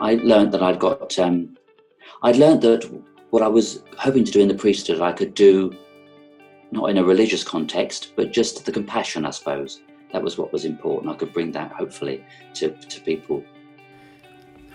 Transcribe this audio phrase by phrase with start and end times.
[0.00, 1.56] I learned that I'd got, um,
[2.22, 2.88] I'd learned that
[3.30, 5.76] what I was hoping to do in the priesthood, I could do
[6.70, 9.80] not in a religious context, but just the compassion, I suppose.
[10.12, 11.12] That was what was important.
[11.12, 12.24] I could bring that, hopefully,
[12.54, 13.42] to, to people.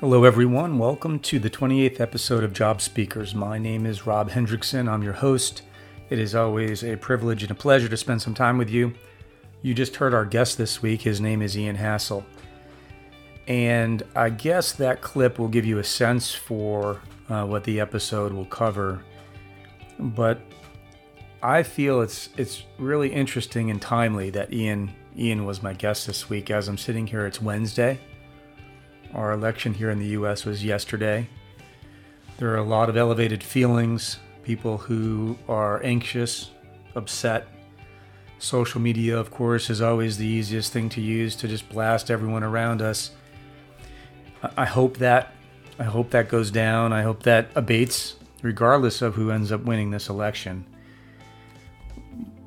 [0.01, 0.77] Hello, everyone.
[0.77, 3.33] Welcome to the 28th episode of Job Speakers.
[3.33, 4.91] My name is Rob Hendrickson.
[4.91, 5.61] I'm your host.
[6.09, 8.93] It is always a privilege and a pleasure to spend some time with you.
[9.61, 11.03] You just heard our guest this week.
[11.03, 12.25] His name is Ian Hassel.
[13.47, 18.31] And I guess that clip will give you a sense for uh, what the episode
[18.31, 19.03] will cover.
[19.99, 20.39] But
[21.41, 26.29] I feel it's it's really interesting and timely that Ian Ian was my guest this
[26.29, 26.49] week.
[26.49, 27.99] As I'm sitting here, it's Wednesday.
[29.13, 30.45] Our election here in the U.S.
[30.45, 31.27] was yesterday.
[32.37, 34.19] There are a lot of elevated feelings.
[34.43, 36.51] People who are anxious,
[36.95, 37.47] upset.
[38.39, 42.43] Social media, of course, is always the easiest thing to use to just blast everyone
[42.43, 43.11] around us
[44.57, 45.33] I hope that
[45.79, 46.93] I hope that goes down.
[46.93, 50.65] I hope that abates, regardless of who ends up winning this election.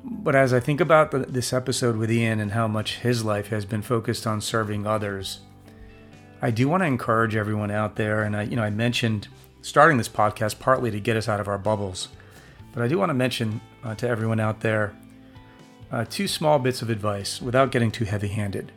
[0.03, 3.47] But as I think about the, this episode with Ian and how much his life
[3.47, 5.41] has been focused on serving others,
[6.41, 8.23] I do want to encourage everyone out there.
[8.23, 9.27] And I, you know, I mentioned
[9.61, 12.07] starting this podcast partly to get us out of our bubbles,
[12.73, 14.93] but I do want to mention uh, to everyone out there
[15.91, 18.71] uh, two small bits of advice without getting too heavy-handed.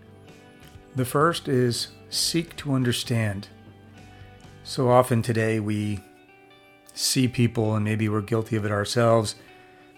[0.97, 3.49] The first is seek to understand.
[4.65, 6.01] So often today we
[6.95, 9.37] see people, and maybe we're guilty of it ourselves,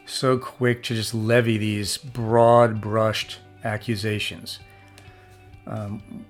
[0.05, 4.59] so quick to just levy these broad brushed accusations.
[5.67, 6.27] Um,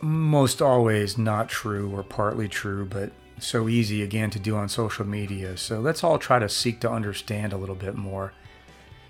[0.00, 5.06] most always not true or partly true, but so easy again to do on social
[5.06, 5.56] media.
[5.56, 8.32] So let's all try to seek to understand a little bit more.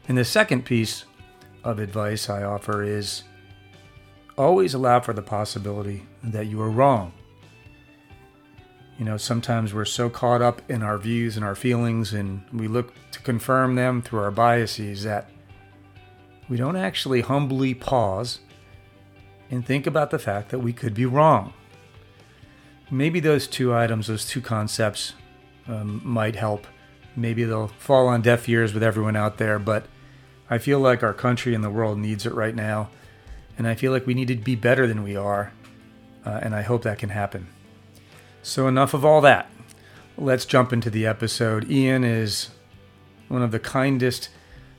[0.09, 1.05] And the second piece
[1.65, 3.25] of advice I offer is
[4.36, 7.12] always allow for the possibility that you are wrong.
[8.98, 12.69] You know, sometimes we're so caught up in our views and our feelings, and we
[12.69, 15.31] look to confirm them through our biases that
[16.48, 18.41] we don't actually humbly pause
[19.50, 21.53] and think about the fact that we could be wrong.
[22.91, 25.15] Maybe those two items, those two concepts,
[25.66, 26.66] um, might help.
[27.16, 29.87] Maybe they'll fall on deaf ears with everyone out there, but
[30.50, 32.91] I feel like our country and the world needs it right now
[33.62, 35.53] and I feel like we need to be better than we are,
[36.27, 37.47] uh, and I hope that can happen.
[38.43, 39.49] So, enough of all that.
[40.19, 41.71] Let's jump into the episode.
[41.71, 42.51] Ian is
[43.28, 44.31] one of the kindest,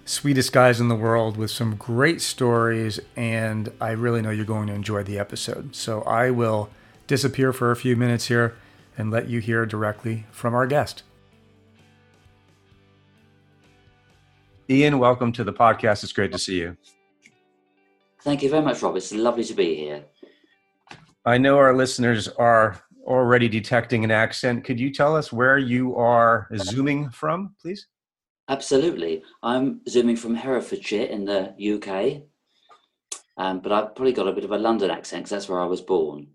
[0.03, 4.67] sweetest guys in the world with some great stories, and I really know you're going
[4.67, 5.77] to enjoy the episode.
[5.77, 6.69] So, I will
[7.07, 8.53] disappear for a few minutes here
[8.97, 11.03] and let you hear directly from our guest.
[14.69, 16.03] Ian, welcome to the podcast.
[16.03, 16.75] It's great to see you.
[18.23, 18.95] Thank you very much, Rob.
[18.95, 20.05] It's lovely to be here.
[21.25, 24.63] I know our listeners are already detecting an accent.
[24.63, 27.87] Could you tell us where you are zooming from, please?
[28.47, 29.23] Absolutely.
[29.41, 32.23] I'm zooming from Herefordshire in the UK,
[33.37, 35.65] um, but I've probably got a bit of a London accent because that's where I
[35.65, 36.27] was born.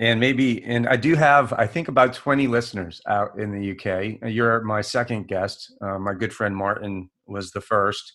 [0.00, 4.28] And maybe, and I do have, I think, about 20 listeners out in the UK.
[4.28, 5.72] You're my second guest.
[5.80, 8.12] Uh, my good friend Martin was the first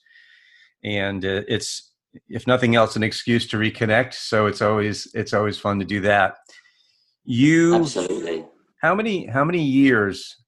[0.84, 1.92] and uh, it's
[2.30, 6.02] if nothing else an excuse to reconnect so it's always it's always fun to do
[6.02, 6.36] that.
[7.26, 8.46] You absolutely.
[8.82, 10.44] how many how many years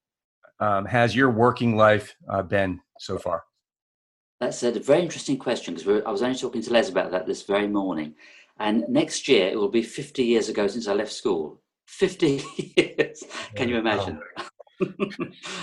[0.60, 3.44] um, has your working life uh, been so far?
[4.40, 7.44] That's a very interesting question because i was only talking to les about that this
[7.44, 8.16] very morning
[8.60, 11.62] and next year it will be 50 years ago since i left school.
[11.88, 12.44] 50
[12.78, 13.24] years.
[13.56, 14.20] Can you imagine?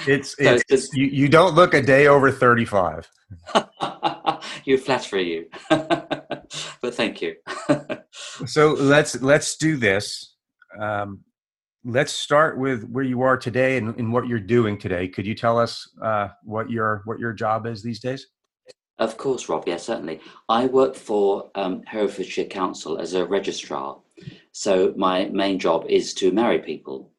[0.06, 3.08] It's, it's, so it's you, you don't look a day over 35
[4.66, 5.46] you flatter you.
[5.70, 7.36] But thank you.
[8.46, 10.34] So let's let's do this.
[10.78, 11.20] Um,
[11.84, 15.08] let's start with where you are today and, and, what you're doing today.
[15.08, 18.26] Could you tell us uh, what your what your job is these days?
[18.98, 20.20] Of course rob yeah certainly.
[20.50, 24.00] I work for um, herefordshire council as a registrar.
[24.52, 27.10] So my main job is to marry people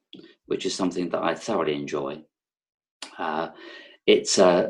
[0.48, 2.22] which is something that i thoroughly enjoy.
[3.18, 3.50] Uh,
[4.06, 4.70] it's uh,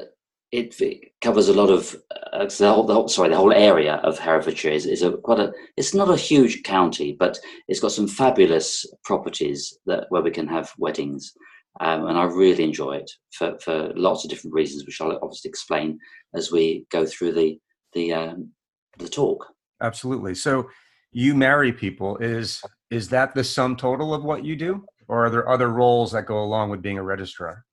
[0.51, 1.95] it, it, covers a lot of
[2.31, 5.39] uh, the, whole, the whole, sorry the whole area of Herefordshire is, is a quite
[5.39, 10.31] a it's not a huge county but it's got some fabulous properties that where we
[10.31, 11.33] can have weddings
[11.79, 15.49] um, and I really enjoy it for, for lots of different reasons which I'll obviously
[15.49, 15.99] explain
[16.33, 17.59] as we go through the
[17.93, 18.51] the um,
[18.97, 19.45] the talk.
[19.81, 20.35] Absolutely.
[20.35, 20.69] So
[21.11, 25.29] you marry people is is that the sum total of what you do or are
[25.29, 27.65] there other roles that go along with being a registrar?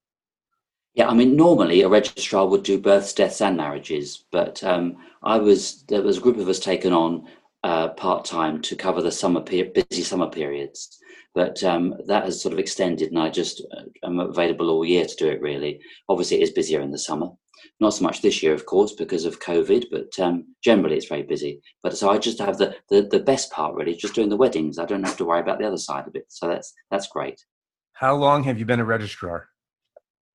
[0.94, 5.38] Yeah, I mean, normally a registrar would do births, deaths, and marriages, but um, I
[5.38, 7.26] was there was a group of us taken on
[7.64, 10.98] uh, part time to cover the summer per- busy summer periods.
[11.34, 15.04] But um, that has sort of extended, and I just uh, am available all year
[15.04, 15.40] to do it.
[15.40, 17.28] Really, obviously, it is busier in the summer.
[17.80, 21.24] Not so much this year, of course, because of COVID, but um, generally it's very
[21.24, 21.60] busy.
[21.82, 24.78] But so I just have the, the the best part really, just doing the weddings.
[24.78, 26.26] I don't have to worry about the other side of it.
[26.28, 27.44] So that's that's great.
[27.94, 29.48] How long have you been a registrar?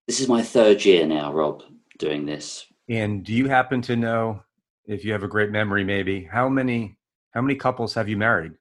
[0.09, 1.61] This is my third year now, Rob,
[1.99, 2.65] doing this.
[2.89, 4.41] And do you happen to know,
[4.87, 6.97] if you have a great memory, maybe how many
[7.29, 8.53] how many couples have you married?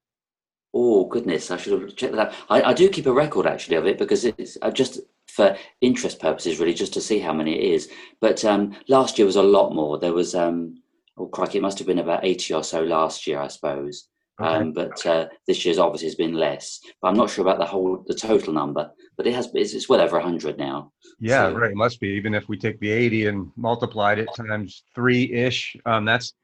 [0.75, 2.35] Oh goodness, I should have checked that out.
[2.51, 6.21] I, I do keep a record actually of it because it's uh, just for interest
[6.21, 7.89] purposes, really, just to see how many it is.
[8.21, 9.99] But um, last year was a lot more.
[9.99, 10.83] There was, um,
[11.17, 14.09] oh crikey, it must have been about eighty or so last year, I suppose.
[14.41, 14.49] Okay.
[14.49, 16.81] Um, but uh, this year's obviously has been less.
[17.03, 18.91] But I'm not sure about the whole, the total number.
[19.17, 20.93] But it has, it's, it's well over hundred now.
[21.19, 21.71] Yeah, so, right.
[21.73, 22.09] It must be.
[22.11, 26.35] Even if we take the eighty and multiplied it times three ish, um, that's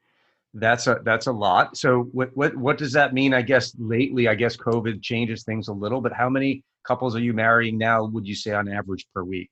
[0.53, 1.77] that's a that's a lot.
[1.77, 3.33] So what what what does that mean?
[3.33, 6.01] I guess lately, I guess COVID changes things a little.
[6.01, 8.03] But how many couples are you marrying now?
[8.05, 9.49] Would you say on average per week?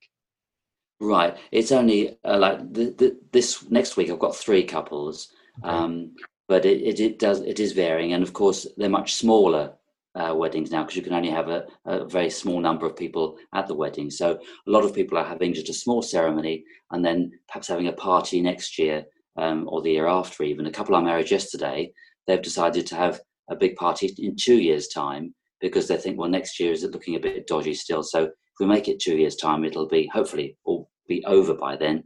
[1.00, 1.36] Right.
[1.50, 4.10] It's only uh, like the, the, this next week.
[4.10, 5.28] I've got three couples,
[5.62, 5.68] okay.
[5.68, 6.14] um,
[6.48, 9.72] but it, it, it does it is varying, and of course they're much smaller
[10.14, 13.36] uh, weddings now because you can only have a, a, very small number of people
[13.52, 14.10] at the wedding.
[14.10, 17.88] So a lot of people are having just a small ceremony and then perhaps having
[17.88, 19.04] a party next year
[19.36, 20.66] um, or the year after, even.
[20.66, 21.92] A couple I married yesterday,
[22.26, 23.20] they've decided to have
[23.50, 26.92] a big party in two years' time because they think, well, next year is it
[26.92, 28.04] looking a bit dodgy still.
[28.04, 31.76] So if we make it two years' time, it'll be hopefully all be over by
[31.76, 32.04] then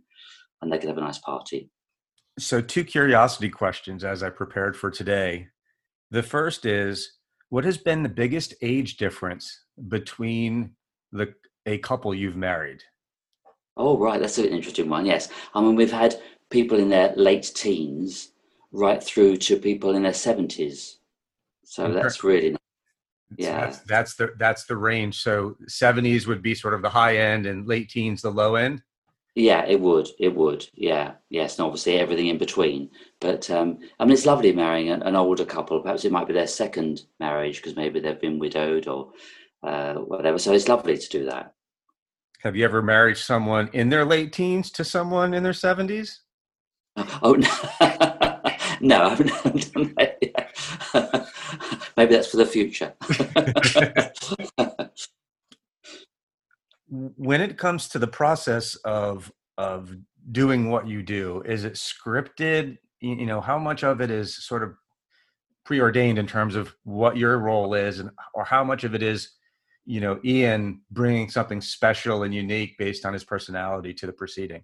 [0.63, 1.69] and they can have a nice party.
[2.39, 5.49] So, two curiosity questions as I prepared for today.
[6.11, 7.19] The first is
[7.51, 10.73] what has been the biggest age difference between
[11.13, 11.35] the
[11.67, 12.83] a couple you've married?
[13.77, 14.21] Oh, right.
[14.21, 15.07] That's an interesting one.
[15.07, 15.29] Yes.
[15.55, 16.17] I mean, we've had
[16.51, 18.33] people in their late teens
[18.73, 20.95] right through to people in their 70s.
[21.65, 22.59] So that's really nice.
[23.37, 23.71] Yeah.
[23.71, 25.21] So that's, that's the that's the range.
[25.23, 28.83] So 70s would be sort of the high end and late teens the low end.
[29.39, 30.09] Yeah, it would.
[30.19, 30.67] It would.
[30.75, 31.13] Yeah.
[31.31, 31.59] Yes.
[31.59, 32.91] And obviously everything in between.
[33.21, 35.81] But um, I mean, it's lovely marrying an, an older couple.
[35.81, 39.13] Perhaps it might be their second marriage because maybe they've been widowed or
[39.63, 40.41] uh, whatever.
[40.41, 41.55] So it's lovely to do that.
[42.41, 46.19] Have you ever married someone in their late teens to someone in their 70s?
[47.23, 47.49] Oh no,
[48.81, 49.29] no, I haven't
[49.73, 51.29] done that yet.
[51.97, 52.93] Maybe that's for the future.
[57.19, 59.95] When it comes to the process of of
[60.31, 62.79] doing what you do, is it scripted?
[63.01, 64.75] You know, how much of it is sort of
[65.65, 69.31] preordained in terms of what your role is, and or how much of it is,
[69.85, 74.63] you know, Ian bringing something special and unique based on his personality to the proceeding?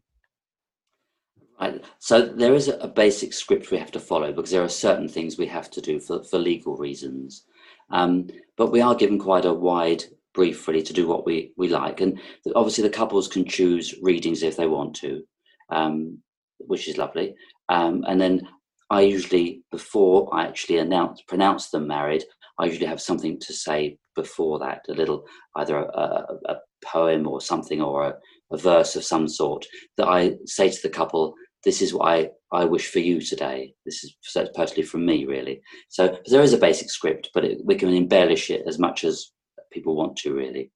[1.60, 1.84] Right.
[1.98, 5.38] So there is a basic script we have to follow because there are certain things
[5.38, 7.44] we have to do for, for legal reasons.
[7.90, 10.04] Um, but we are given quite a wide
[10.34, 12.00] brief really to do what we, we like.
[12.00, 12.20] And
[12.54, 15.22] obviously the couples can choose readings if they want to,
[15.70, 16.19] um,
[16.58, 17.34] which is lovely.
[17.69, 18.46] Um, and then
[18.90, 22.25] I usually, before I actually announce, pronounce them married,
[22.58, 25.25] I usually have something to say before that, a little,
[25.56, 28.14] either a, a, a poem or something or a,
[28.52, 29.66] a verse of some sort
[29.96, 31.34] that I say to the couple,
[31.64, 33.75] this is what I, I wish for you today.
[33.86, 35.62] This is so personally from me, really.
[35.88, 39.31] So there is a basic script, but it, we can embellish it as much as
[39.74, 40.70] people want to, really.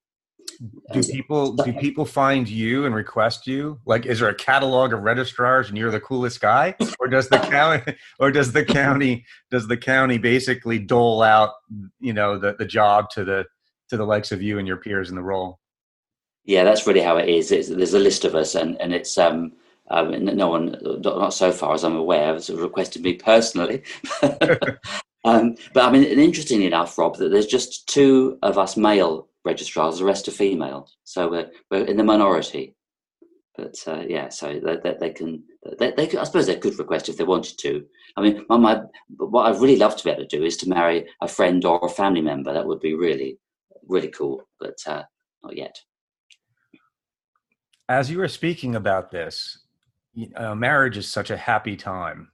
[0.92, 3.78] Do people do people find you and request you?
[3.86, 7.38] Like, is there a catalog of registrars and you're the coolest guy, or does the
[7.38, 11.50] county, or does the county, does the county basically dole out,
[12.00, 13.44] you know, the the job to the
[13.90, 15.60] to the likes of you and your peers in the role?
[16.44, 17.52] Yeah, that's really how it is.
[17.52, 19.52] It's, there's a list of us, and and it's um,
[19.90, 23.82] um, no one, not so far as I'm aware, has requested me personally.
[25.24, 29.98] um, but I mean, interestingly enough, Rob, that there's just two of us male registrars,
[29.98, 30.88] the rest are female.
[31.04, 32.74] So we're, we're in the minority.
[33.56, 35.42] But uh, yeah, so they, they, they can,
[35.78, 37.84] they, they could, I suppose they could request if they wanted to.
[38.16, 38.82] I mean, my, my,
[39.16, 41.80] what I'd really love to be able to do is to marry a friend or
[41.82, 42.52] a family member.
[42.52, 43.38] That would be really,
[43.88, 45.02] really cool, but uh,
[45.42, 45.76] not yet.
[47.88, 49.58] As you were speaking about this,
[50.36, 52.30] uh, marriage is such a happy time.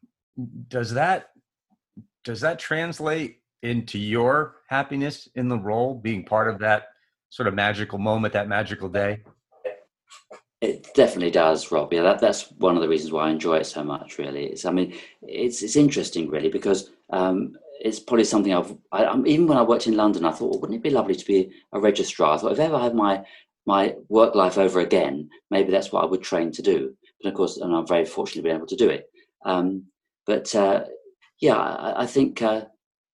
[0.68, 1.30] Does that
[2.24, 6.88] does that translate into your happiness in the role, being part of that
[7.30, 9.22] sort of magical moment, that magical day?
[10.60, 11.92] It definitely does, Rob.
[11.92, 14.18] Yeah, that, that's one of the reasons why I enjoy it so much.
[14.18, 19.14] Really, it's I mean, it's it's interesting, really, because um, it's probably something I've I,
[19.26, 21.52] even when I worked in London, I thought, well, wouldn't it be lovely to be
[21.72, 22.34] a registrar?
[22.34, 23.24] I thought if I ever had my
[23.66, 27.34] my work life over again, maybe that's what I would train to do But of
[27.34, 29.10] course, and I'm very fortunate to be able to do it.
[29.44, 29.84] Um,
[30.26, 30.84] but uh,
[31.40, 32.64] yeah, I, I think uh,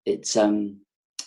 [0.07, 0.81] it's um,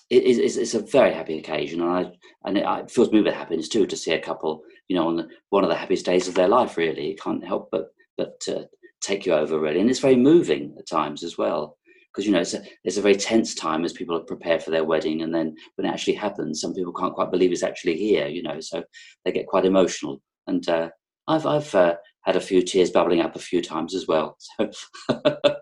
[0.09, 2.11] it, it's, it's a very happy occasion, and I
[2.45, 5.15] and it, it fills me with happiness too to see a couple, you know, on
[5.17, 6.77] the, one of the happiest days of their life.
[6.77, 8.63] Really, it can't help but but uh,
[9.01, 11.77] take you over really, and it's very moving at times as well
[12.13, 14.71] because you know it's a it's a very tense time as people are prepared for
[14.71, 17.97] their wedding, and then when it actually happens, some people can't quite believe it's actually
[17.97, 18.83] here, you know, so
[19.25, 20.21] they get quite emotional.
[20.47, 20.89] And uh,
[21.27, 24.37] I've I've uh, had a few tears bubbling up a few times as well.
[24.39, 24.69] So,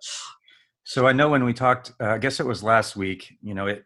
[0.83, 3.37] so I know when we talked, uh, I guess it was last week.
[3.41, 3.85] You know, it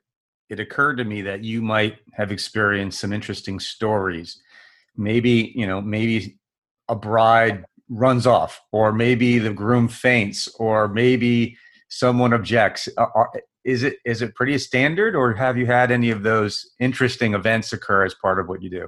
[0.49, 4.41] it occurred to me that you might have experienced some interesting stories.
[4.95, 6.37] Maybe you know, maybe
[6.87, 11.57] a bride runs off, or maybe the groom faints, or maybe
[11.89, 12.87] someone objects.
[13.63, 17.73] Is it is it pretty standard, or have you had any of those interesting events
[17.73, 18.87] occur as part of what you do?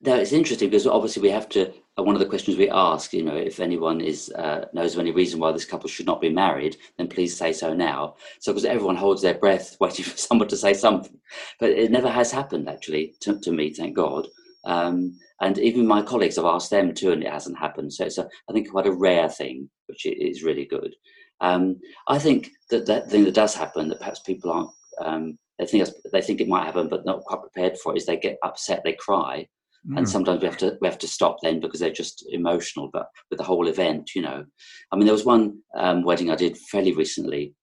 [0.00, 1.72] No, it's interesting because obviously we have to.
[1.98, 5.10] One of the questions we ask, you know, if anyone is uh, knows of any
[5.10, 8.14] reason why this couple should not be married, then please say so now.
[8.38, 11.18] So, because everyone holds their breath waiting for someone to say something,
[11.58, 14.28] but it never has happened actually to, to me, thank God.
[14.64, 17.92] Um, and even my colleagues have asked them too, and it hasn't happened.
[17.92, 20.94] So it's a, I think, quite a rare thing, which is really good.
[21.40, 24.70] Um, I think that that thing that does happen, that perhaps people aren't,
[25.04, 28.06] um, they think they think it might happen, but not quite prepared for, it, is
[28.06, 29.46] they get upset, they cry,
[29.88, 29.98] mm.
[29.98, 32.90] and sometimes we have to we have to stop then because they're just emotional.
[32.92, 34.44] But with the whole event, you know,
[34.92, 37.54] I mean, there was one um, wedding I did fairly recently,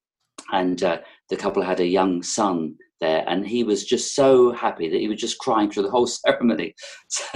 [0.51, 4.89] and uh, the couple had a young son there and he was just so happy
[4.89, 6.73] that he was just crying through the whole ceremony
[7.09, 7.27] so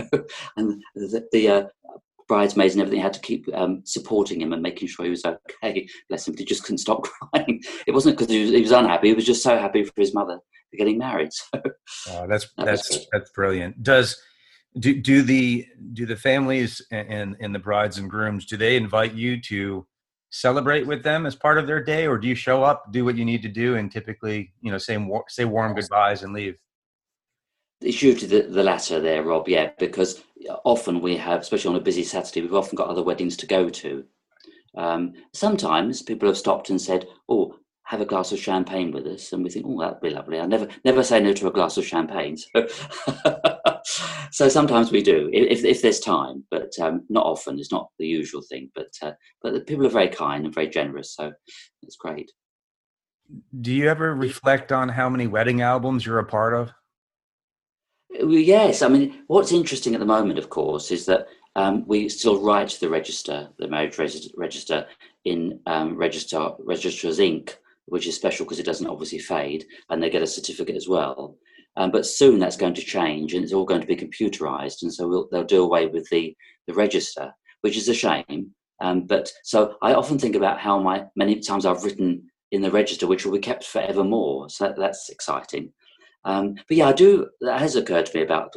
[0.56, 1.64] and the, the uh,
[2.30, 5.90] bridesmaids and everything had to keep um, supporting him and making sure he was okay.
[6.08, 7.04] Bless him, he just couldn't stop
[7.34, 7.62] crying.
[7.86, 10.40] It wasn't because he, he was, unhappy; he was just so happy for his mother
[10.70, 11.32] for getting married.
[11.92, 13.82] So oh, that's that that's that's brilliant.
[13.82, 14.16] Does
[14.78, 19.14] do do the do the families and and the brides and grooms do they invite
[19.14, 19.88] you to
[20.30, 23.18] celebrate with them as part of their day, or do you show up, do what
[23.18, 24.98] you need to do, and typically you know say
[25.28, 26.58] say warm goodbyes and leave?
[27.82, 29.48] It's usually the, the latter there, Rob.
[29.48, 30.24] Yeah, because
[30.66, 33.70] often we have, especially on a busy Saturday, we've often got other weddings to go
[33.70, 34.04] to.
[34.76, 39.34] Um, sometimes people have stopped and said, "Oh, have a glass of champagne with us,"
[39.34, 41.78] and we think, "Oh, that'd be lovely." I never, never say no to a glass
[41.78, 42.38] of champagne.
[42.38, 42.68] So,
[44.32, 47.60] so sometimes we do, if if there's time, but um, not often.
[47.60, 48.70] It's not the usual thing.
[48.76, 51.32] But uh, but the people are very kind and very generous, so
[51.84, 52.32] it's great.
[53.62, 56.72] Do you ever reflect on how many wedding albums you're a part of?
[58.12, 62.42] Yes, I mean, what's interesting at the moment, of course, is that um, we still
[62.42, 64.00] write the register, the marriage
[64.36, 64.88] register,
[65.26, 70.10] in um, Register Registrars ink, which is special because it doesn't obviously fade, and they
[70.10, 71.38] get a certificate as well.
[71.78, 74.94] Um, but soon that's going to change, and it's all going to be computerized, and
[74.94, 76.36] so we'll, they'll do away with the
[76.68, 78.54] the register, which is a shame.
[78.82, 82.72] Um, but so I often think about how my many times I've written in the
[82.72, 84.50] register, which will be kept forevermore.
[84.50, 85.72] So that, that's exciting.
[86.26, 87.30] Um, but yeah, I do.
[87.42, 88.54] That has occurred to me about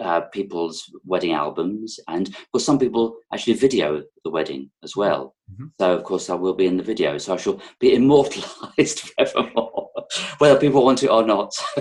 [0.00, 5.34] uh, people's wedding albums, and well, some people actually video the wedding as well.
[5.52, 5.66] Mm-hmm.
[5.78, 9.90] So of course, I will be in the video, so I shall be immortalized forevermore,
[10.38, 11.52] whether people want to or not.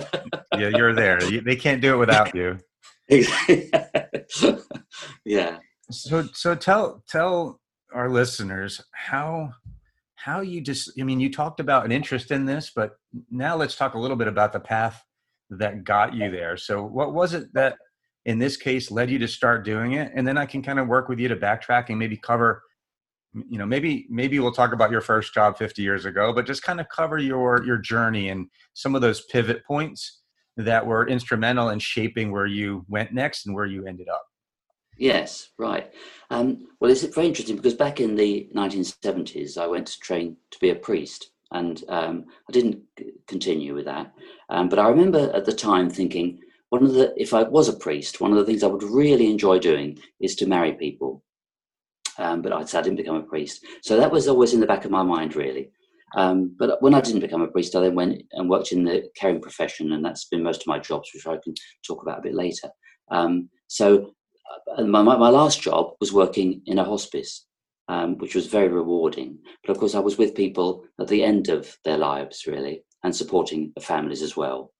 [0.58, 1.20] yeah, you're there.
[1.20, 2.58] They can't do it without you.
[5.25, 5.58] yeah.
[5.91, 7.60] So, so tell tell
[7.93, 9.51] our listeners how
[10.15, 10.91] how you just.
[11.00, 12.98] I mean, you talked about an interest in this, but
[13.29, 15.03] now let's talk a little bit about the path
[15.50, 16.58] that got you there.
[16.58, 17.77] So, what was it that
[18.25, 20.12] in this case led you to start doing it?
[20.15, 22.63] And then I can kind of work with you to backtrack and maybe cover
[23.50, 26.62] you know maybe maybe we'll talk about your first job 50 years ago but just
[26.62, 30.22] kind of cover your your journey and some of those pivot points
[30.56, 34.24] that were instrumental in shaping where you went next and where you ended up
[35.00, 35.92] yes right
[36.30, 40.60] um, well it's very interesting because back in the 1970s i went to train to
[40.60, 42.82] be a priest and um, I didn't
[43.27, 44.12] continue with that.
[44.50, 46.39] Um, but I remember at the time thinking,
[46.74, 49.30] one of the, if I was a priest, one of the things I would really
[49.30, 51.24] enjoy doing is to marry people.
[52.18, 53.63] Um, but I, didn't become a priest.
[53.84, 55.70] So that was always in the back of my mind, really.
[56.15, 59.08] Um, but when I didn't become a priest, I then went and worked in the
[59.15, 61.53] caring profession, and that's been most of my jobs, which I can
[61.88, 62.70] talk about a bit later.
[63.12, 64.13] Um, so
[64.75, 67.46] uh, my, my last job was working in a hospice
[67.88, 69.38] um, which was very rewarding.
[69.63, 73.15] But of course, I was with people at the end of their lives, really, and
[73.15, 74.72] supporting the families as well.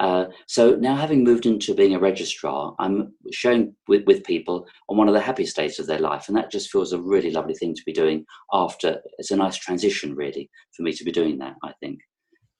[0.00, 4.96] Uh, so now, having moved into being a registrar, I'm sharing with, with people on
[4.96, 7.54] one of the happiest days of their life, and that just feels a really lovely
[7.54, 8.24] thing to be doing.
[8.52, 11.56] After it's a nice transition, really, for me to be doing that.
[11.64, 11.98] I think,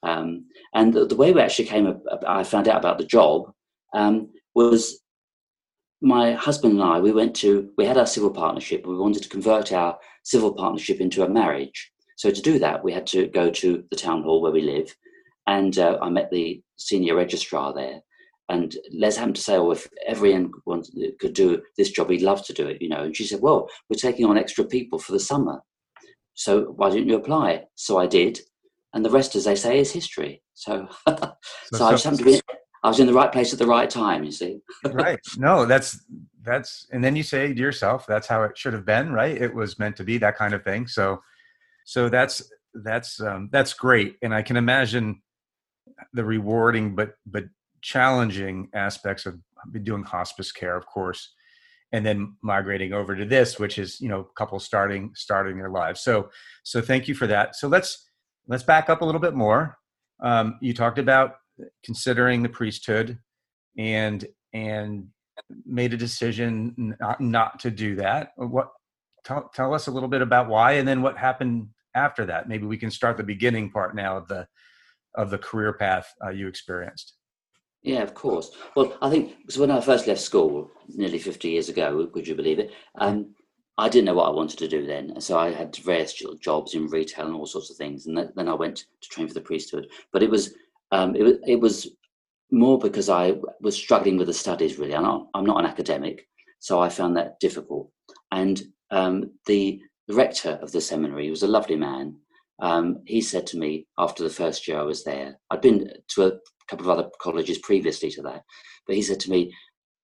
[0.03, 3.53] um, and the, the, way we actually came, I found out about the job
[3.95, 5.01] um, was
[6.01, 8.87] my husband and I, we went to, we had our civil partnership.
[8.87, 11.91] We wanted to convert our civil partnership into a marriage.
[12.17, 14.95] So to do that, we had to go to the town hall where we live
[15.49, 18.03] and uh, I met the senior registrar there.
[18.51, 20.53] And Les happened to say, "Oh, if everyone
[21.21, 23.69] could do this job, he'd love to do it." You know, and she said, "Well,
[23.89, 25.61] we're taking on extra people for the summer,
[26.35, 28.41] so why didn't you apply?" So I did,
[28.95, 30.43] and the rest, as they say, is history.
[30.55, 31.17] So, so,
[31.75, 32.41] so I just happened to be.
[32.83, 34.25] I was in the right place at the right time.
[34.25, 34.61] You see.
[34.85, 35.19] right.
[35.37, 36.03] No, that's
[36.43, 39.37] that's, and then you say to yourself, "That's how it should have been." Right.
[39.37, 40.87] It was meant to be that kind of thing.
[40.87, 41.21] So,
[41.85, 45.21] so that's that's um, that's great, and I can imagine
[46.13, 47.45] the rewarding but but
[47.83, 49.39] challenging aspects of
[49.83, 51.33] doing hospice care, of course,
[51.93, 56.01] and then migrating over to this, which is you know couples starting starting their lives.
[56.01, 56.31] So
[56.63, 57.57] so thank you for that.
[57.57, 58.09] So let's
[58.47, 59.79] let's back up a little bit more.
[60.21, 61.37] Um, you talked about
[61.85, 63.19] considering the priesthood
[63.77, 65.09] and and
[65.65, 68.33] made a decision not, not to do that.
[68.37, 68.71] What
[69.25, 72.49] tell, tell us a little bit about why, and then what happened after that.
[72.49, 74.47] Maybe we can start the beginning part now of the
[75.19, 77.15] of the career path uh, you experienced.
[77.83, 78.51] Yeah, of course.
[78.75, 82.35] Well, I think because when I first left school nearly 50 years ago, would you
[82.35, 82.73] believe it?
[82.97, 83.35] Um,
[83.77, 85.21] I didn't know what I wanted to do then.
[85.21, 88.07] So I had various jobs in retail and all sorts of things.
[88.07, 89.89] And then I went to train for the priesthood.
[90.13, 90.55] But it was,
[90.91, 91.89] um, it was, it was
[92.51, 94.97] more because I was struggling with the studies, really.
[94.97, 96.27] I'm not, I'm not an academic.
[96.59, 97.91] So I found that difficult.
[98.33, 98.61] And
[98.91, 102.17] um, the rector of the seminary was a lovely man.
[102.61, 106.27] Um, he said to me after the first year I was there, I'd been to
[106.27, 106.33] a
[106.69, 108.43] couple of other colleges previously to that,
[108.87, 109.55] but he said to me,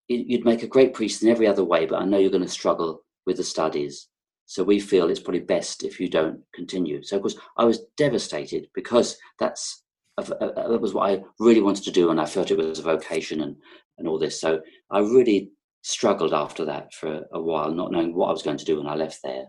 [0.06, 2.48] You'd make a great priest in every other way, but I know you're going to
[2.48, 4.08] struggle with the studies.
[4.44, 7.02] So we feel it's probably best if you don't continue.
[7.02, 9.82] So, of course, I was devastated because that's
[10.18, 13.40] that was what I really wanted to do, and I felt it was a vocation
[13.40, 13.56] and,
[13.98, 14.40] and all this.
[14.40, 15.50] So I really
[15.82, 18.86] struggled after that for a while, not knowing what I was going to do when
[18.86, 19.46] I left there.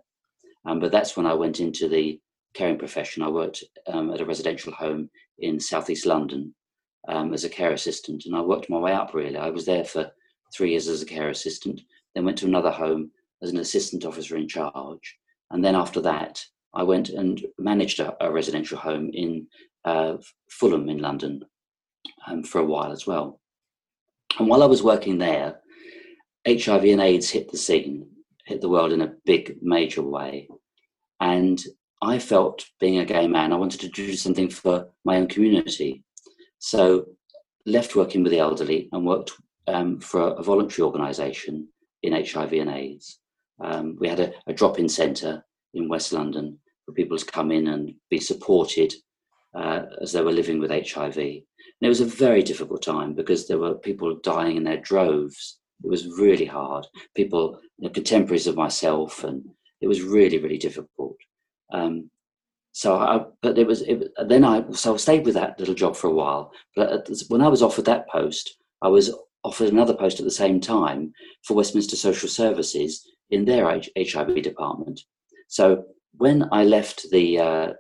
[0.66, 2.20] Um, but that's when I went into the
[2.56, 3.22] caring profession.
[3.22, 5.10] I worked um, at a residential home
[5.40, 6.56] in southeast London
[7.08, 9.38] um, as a care assistant, and I worked my way up really.
[9.38, 10.12] I was there for
[10.56, 11.82] three years as a care assistant,
[12.14, 13.12] then went to another home
[13.44, 15.18] as an assistant officer in charge,
[15.52, 19.48] and then after that, I went and managed a, a residential home in
[19.86, 20.18] uh,
[20.50, 21.44] Fulham in London
[22.28, 23.40] um, for a while as well.
[24.40, 25.60] And while I was working there,
[26.48, 28.08] HIV and AIDS hit the scene,
[28.46, 30.48] hit the world in a big, major way.
[31.20, 31.64] And
[32.06, 36.04] I felt, being a gay man, I wanted to do something for my own community.
[36.60, 37.08] So,
[37.66, 39.32] left working with the elderly and worked
[39.68, 41.68] um, for a, voluntary organisation
[42.04, 43.20] in HIV and AIDS.
[43.60, 47.52] Um, we had a, a drop in centre in West London for people to come
[47.52, 48.94] in and be supported
[49.56, 51.18] uh, as they were living with HIV.
[51.18, 55.60] And it was a very difficult time because there were people dying in their droves.
[55.84, 56.86] It was really hard.
[57.16, 59.44] People, you know, contemporaries of myself, and
[59.82, 61.18] it was really, really difficult.
[61.72, 62.10] Um,
[62.72, 65.96] so I, but it was, it, then I, so I stayed with that little job
[65.96, 66.52] for a while.
[66.76, 69.14] But when I was offered that post, I was
[69.46, 71.14] offered another post at the same time
[71.46, 73.66] for Westminster Social Services in their
[73.98, 75.00] HIV department.
[75.48, 75.86] So
[76.18, 77.74] when I left the uh,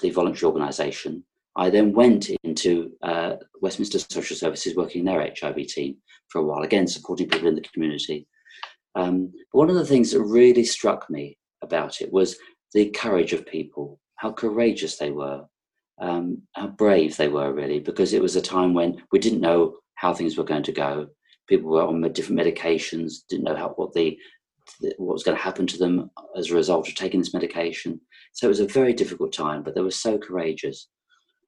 [0.00, 1.24] the voluntary organisation,
[1.56, 5.96] I then went into uh, Westminster Social Services, working in their HIV team
[6.28, 8.26] for a while, again supporting people in the community.
[8.94, 12.36] Um, one of the things that really struck me about it was
[12.74, 15.44] the courage of people, how courageous they were,
[16.00, 19.76] um, how brave they were, really, because it was a time when we didn't know
[19.94, 21.08] how things were going to go.
[21.48, 24.18] People were on different medications, didn't know how, what the
[24.98, 27.98] what was going to happen to them as a result of taking this medication.
[28.32, 30.88] So it was a very difficult time, but they were so courageous.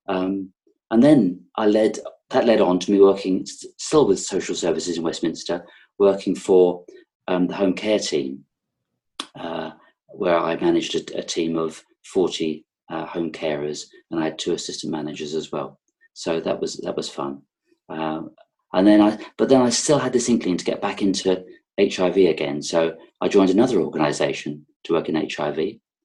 [0.09, 0.52] Um,
[0.90, 1.98] and then I led
[2.30, 5.64] that led on to me working still with social services in Westminster,
[5.98, 6.85] working for
[7.28, 8.44] um, the home care team.
[9.35, 9.72] Uh,
[10.12, 14.52] where I managed a, a team of 40 uh, home carers and I had two
[14.52, 15.78] assistant managers as well.
[16.12, 17.42] So that was that was fun.
[17.88, 18.22] Uh,
[18.72, 21.44] and then I, but then I still had this inkling to get back into
[21.78, 22.62] HIV again.
[22.62, 25.58] So I joined another organisation to work in HIV.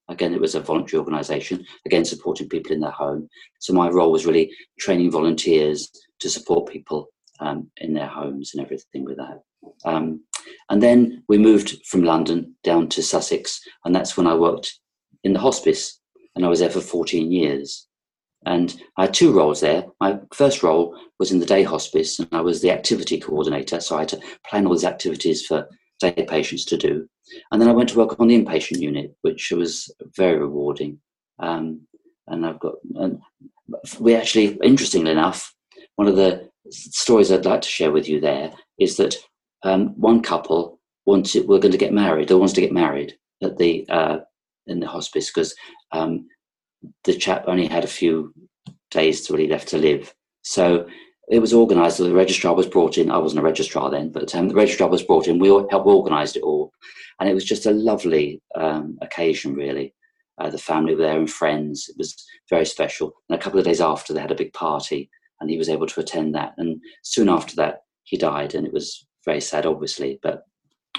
[0.08, 3.28] Again, it was a voluntary organisation, again supporting people in their home.
[3.58, 5.90] So my role was really training volunteers
[6.20, 7.08] to support people
[7.40, 9.42] um, in their homes and everything with that.
[9.84, 10.22] Um,
[10.70, 14.78] and then we moved from London down to Sussex, and that's when I worked
[15.24, 16.00] in the hospice,
[16.34, 17.86] and I was there for 14 years.
[18.44, 19.86] And I had two roles there.
[20.00, 23.96] My first role was in the day hospice, and I was the activity coordinator, so
[23.96, 27.08] I had to plan all these activities for day patients to do.
[27.50, 31.00] And then I went to work on the inpatient unit, which was very rewarding.
[31.38, 31.80] Um,
[32.28, 33.20] and I've got, and
[33.98, 35.54] we actually, interestingly enough,
[35.96, 39.16] one of the stories I'd like to share with you there is that
[39.66, 42.28] um, one couple wanted were going to get married.
[42.28, 44.18] They wanted to get married at the uh,
[44.66, 45.54] in the hospice because
[45.92, 46.26] um,
[47.04, 48.32] the chap only had a few
[48.90, 50.14] days till he left to live.
[50.42, 50.86] So
[51.28, 51.98] it was organised.
[51.98, 53.10] The registrar was brought in.
[53.10, 55.40] I wasn't a registrar then, but um, the registrar was brought in.
[55.40, 56.72] We all helped organised it all,
[57.18, 59.94] and it was just a lovely um, occasion, really.
[60.38, 61.88] Uh, the family were there and friends.
[61.88, 62.14] It was
[62.50, 63.12] very special.
[63.28, 65.86] And a couple of days after, they had a big party, and he was able
[65.86, 66.54] to attend that.
[66.58, 70.18] And soon after that, he died, and it was very sad, obviously.
[70.22, 70.44] But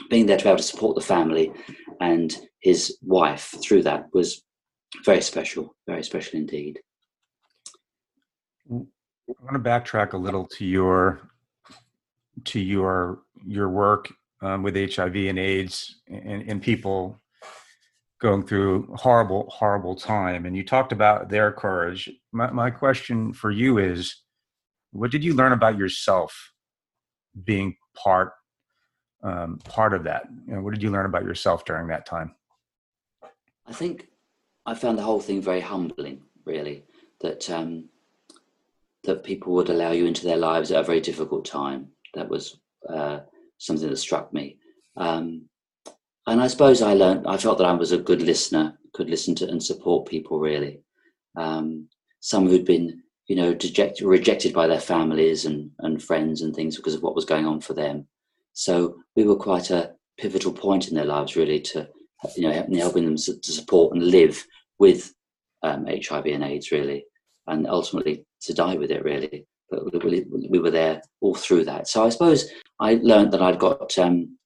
[0.10, 1.52] being there to be able to support the family
[2.00, 4.44] and his wife through that was
[5.04, 6.80] very special, very special indeed.
[8.70, 8.76] I
[9.42, 11.22] want to backtrack a little to your
[12.46, 17.20] to your your work um, with HIV and AIDS and, and people
[18.22, 23.52] going through horrible horrible time and you talked about their courage my, my question for
[23.52, 24.24] you is
[24.92, 26.52] what did you learn about yourself
[27.44, 28.34] being part
[29.24, 30.28] um, part of that?
[30.48, 32.36] You know, what did you learn about yourself during that time?
[33.66, 34.08] I think
[34.66, 36.84] i found the whole thing very humbling really
[37.22, 37.90] that um,
[39.04, 41.88] that people would allow you into their lives at a very difficult time.
[42.14, 43.20] That was uh,
[43.58, 44.58] something that struck me.
[44.98, 45.48] Um,
[46.28, 49.34] and I suppose I learned, I felt that I was a good listener, could listen
[49.36, 50.82] to and support people really.
[51.38, 51.88] Um,
[52.20, 56.78] some who'd been, you know, dejected, rejected by their families and, and friends and things
[56.78, 58.08] because of what was going on for them.
[58.54, 61.90] So we were quite a pivotal point in their lives really to,
[62.36, 64.44] you know, helping them to support and live
[64.80, 65.14] with
[65.64, 67.06] um, HIV and AIDS really,
[67.48, 69.46] and ultimately to die with it really.
[69.70, 71.90] But we, we were there all through that.
[71.90, 74.38] So I suppose I learned that I'd got, um,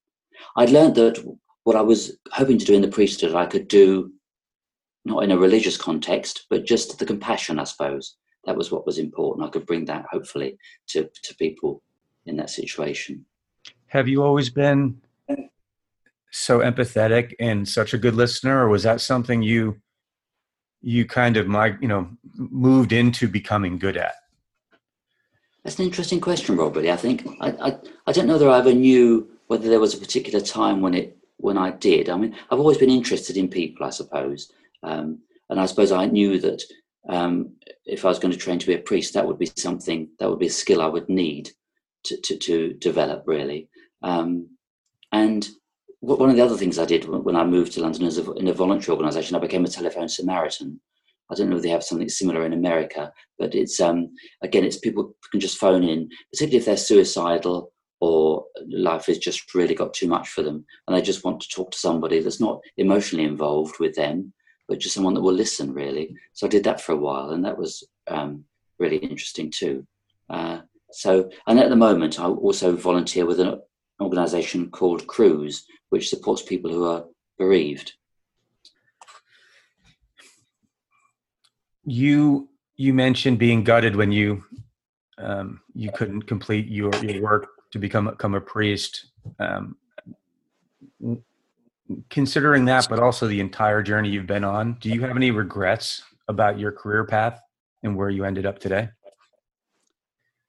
[0.57, 1.23] I'd learned that
[1.63, 4.11] what I was hoping to do in the priesthood, I could do
[5.05, 8.17] not in a religious context, but just the compassion, I suppose.
[8.45, 9.45] That was what was important.
[9.45, 11.83] I could bring that hopefully to, to people
[12.25, 13.25] in that situation.
[13.87, 15.01] Have you always been
[16.31, 19.79] so empathetic and such a good listener, or was that something you
[20.81, 24.15] you kind of my you know moved into becoming good at?
[25.63, 26.85] That's an interesting question, Robert.
[26.85, 27.77] I think I, I
[28.07, 31.17] I don't know that I ever knew whether there was a particular time when it
[31.37, 32.09] when I did.
[32.09, 34.51] I mean, I've always been interested in people, I suppose,
[34.83, 36.63] um, and I suppose I knew that
[37.09, 40.09] um, if I was going to train to be a priest, that would be something
[40.19, 41.49] that would be a skill I would need
[42.05, 43.69] to to, to develop really.
[44.03, 44.49] Um,
[45.11, 45.47] and
[45.99, 48.53] one of the other things I did when I moved to London a, in a
[48.53, 50.81] voluntary organisation, I became a telephone Samaritan.
[51.29, 54.77] I don't know if they have something similar in America, but it's um, again, it's
[54.77, 59.93] people can just phone in, particularly if they're suicidal or life has just really got
[59.93, 63.23] too much for them and they just want to talk to somebody that's not emotionally
[63.23, 64.33] involved with them
[64.71, 66.15] but just someone that will listen really.
[66.31, 68.45] So i did that for a while and that was um,
[68.79, 69.85] really interesting too.
[70.29, 70.61] Uh,
[70.93, 73.59] so and at the moment i also volunteer with an
[74.01, 77.03] organization called Cruse which supports people who are
[77.37, 77.91] bereaved.
[81.83, 84.45] You you mentioned being gutted when you
[85.17, 89.07] um, you couldn't complete your, your work to become become a priest.
[89.37, 89.75] Um,
[92.09, 96.03] considering that, but also the entire journey you've been on, do you have any regrets
[96.27, 97.39] about your career path
[97.83, 98.89] and where you ended up today?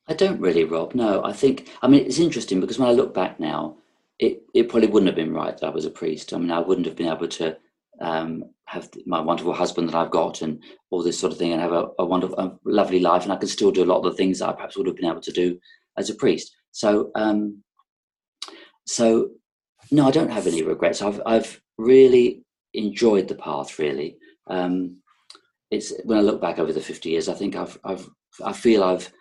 [0.08, 0.94] I don't really, Rob.
[0.94, 3.76] No, I think, I mean, it's interesting because when I look back now,
[4.18, 6.32] it, it probably wouldn't have been right that I was a priest.
[6.32, 7.56] I mean, I wouldn't have been able to
[8.00, 11.60] um, have my wonderful husband that I've got and all this sort of thing and
[11.60, 13.22] have a, a wonderful, a lovely life.
[13.22, 14.96] And I can still do a lot of the things that I perhaps would have
[14.96, 15.58] been able to do
[15.96, 16.54] as a priest.
[16.72, 17.62] So, um,
[18.86, 19.30] so
[19.92, 21.02] no, I don't have any regrets.
[21.02, 22.42] I've I've really
[22.74, 23.78] enjoyed the path.
[23.78, 24.16] Really,
[24.48, 25.02] um,
[25.70, 28.08] it's when I look back over the fifty years, I think I've I've
[28.44, 29.12] I feel I've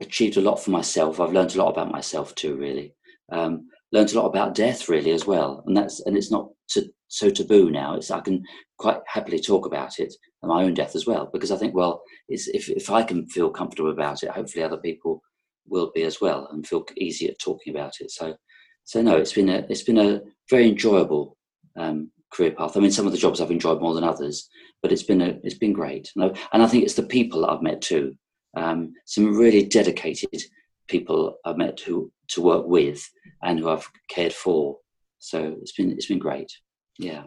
[0.00, 1.20] achieved a lot for myself.
[1.20, 2.56] I've learned a lot about myself too.
[2.56, 2.94] Really,
[3.30, 6.88] um, learned a lot about death really as well, and that's and it's not to,
[7.08, 7.94] so taboo now.
[7.96, 8.42] It's I can
[8.78, 12.02] quite happily talk about it and my own death as well because I think well,
[12.28, 15.22] it's if if I can feel comfortable about it, hopefully other people
[15.66, 18.10] will be as well and feel easy at talking about it.
[18.10, 18.34] So,
[18.84, 21.36] so no, it's been a it's been a very enjoyable
[21.76, 22.76] um, career path.
[22.76, 24.48] I mean, some of the jobs I've enjoyed more than others,
[24.82, 26.10] but it's been a it's been great.
[26.14, 28.14] And I, and I think it's the people that I've met too.
[28.56, 30.42] Um, some really dedicated
[30.86, 33.08] people I've met who to work with
[33.42, 34.78] and who I've cared for.
[35.18, 36.52] So it's been it's been great.
[36.98, 37.24] Yeah.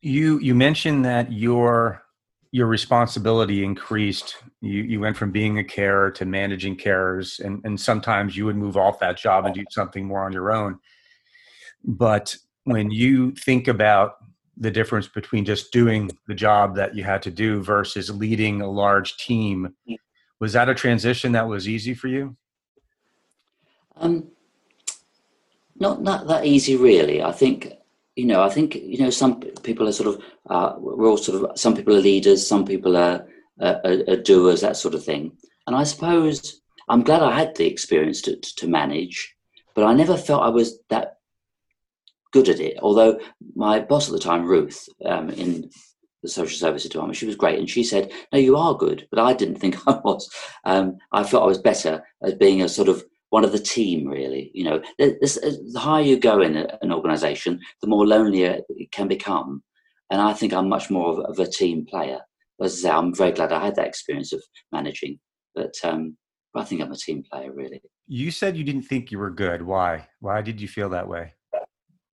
[0.00, 2.02] You you mentioned that your
[2.52, 4.36] your responsibility increased.
[4.60, 8.56] You you went from being a carer to managing carers, and and sometimes you would
[8.56, 10.78] move off that job and do something more on your own.
[11.84, 14.16] But when you think about
[14.56, 18.70] the difference between just doing the job that you had to do versus leading a
[18.70, 19.74] large team,
[20.38, 22.36] was that a transition that was easy for you?
[23.96, 24.28] Um,
[25.78, 27.22] not not that easy, really.
[27.22, 27.72] I think
[28.16, 31.42] you know, I think you know some people are sort of uh, we're all sort
[31.42, 33.26] of some people are leaders, some people are
[33.60, 35.32] uh, uh, doers, that sort of thing.
[35.66, 39.36] And I suppose I'm glad I had the experience to, to manage,
[39.74, 41.18] but I never felt I was that
[42.32, 42.78] good at it.
[42.82, 43.20] Although
[43.54, 45.70] my boss at the time, Ruth, um, in
[46.22, 49.20] the social services department, she was great, and she said, "No, you are good," but
[49.20, 50.28] I didn't think I was.
[50.64, 54.06] Um, I felt I was better as being a sort of one of the team,
[54.06, 54.50] really.
[54.54, 59.08] You know, this, the higher you go in an organisation, the more lonelier it can
[59.08, 59.62] become.
[60.10, 62.20] And I think I'm much more of, of a team player.
[62.62, 65.18] As I say, I'm very glad I had that experience of managing,
[65.54, 66.16] but um,
[66.54, 67.80] I think I'm a team player, really.
[68.06, 69.62] You said you didn't think you were good.
[69.62, 70.08] Why?
[70.18, 71.32] Why did you feel that way?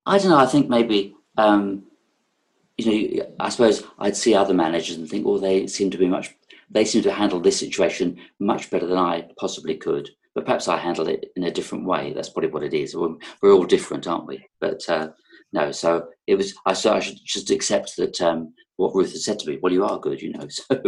[0.06, 0.38] I don't know.
[0.38, 1.84] I think maybe, um,
[2.78, 2.86] you
[3.18, 6.34] know, I suppose I'd see other managers and think, well, they seem to be much,
[6.70, 10.10] they seem to handle this situation much better than I possibly could.
[10.38, 12.14] But perhaps I handle it in a different way.
[12.14, 12.96] That's probably what it is.
[12.96, 14.46] We're, we're all different, aren't we?
[14.62, 15.10] But uh,
[15.52, 16.54] no, so it was.
[16.66, 19.58] I so I should just accept that um, what Ruth had said to me.
[19.62, 20.48] Well, you are good, you know.
[20.50, 20.82] So,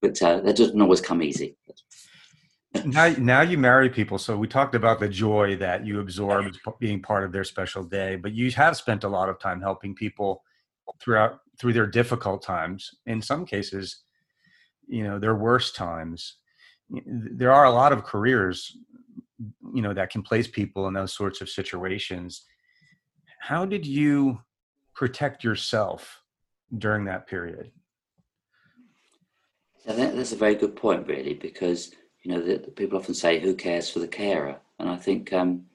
[0.00, 1.56] but uh, that doesn't always come easy
[2.84, 4.18] now, now you marry people.
[4.18, 8.16] So we talked about the joy that you absorb being part of their special day,
[8.16, 10.42] but you have spent a lot of time helping people
[11.00, 12.90] throughout through their difficult times.
[13.06, 14.02] In some cases,
[14.86, 16.36] you know, their worst times.
[16.90, 18.76] There are a lot of careers,
[19.74, 22.44] you know, that can place people in those sorts of situations.
[23.40, 24.40] How did you
[24.94, 26.22] protect yourself
[26.78, 27.70] during that period?
[29.88, 33.14] I think that's a very good point, really, because you know, the, the people often
[33.14, 35.66] say, "Who cares for the carer?" And I think um,